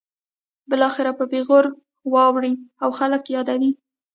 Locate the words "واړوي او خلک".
2.13-3.21